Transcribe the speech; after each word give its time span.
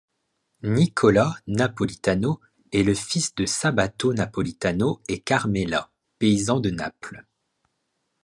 Nicola 0.63 1.35
Napolitano 1.45 2.41
est 2.71 2.81
le 2.81 2.95
fils 2.95 3.35
de 3.35 3.45
Sabato 3.45 4.15
Napolitano 4.15 4.99
et 5.07 5.19
Carmela, 5.19 5.91
paysans 6.17 6.59
de 6.59 6.71
Naples. 6.71 7.27